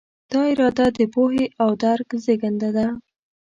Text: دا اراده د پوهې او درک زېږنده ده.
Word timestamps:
دا 0.31 0.41
اراده 0.51 0.87
د 0.97 0.99
پوهې 1.13 1.45
او 1.61 1.69
درک 1.81 2.09
زېږنده 2.23 2.69
ده. 2.77 2.87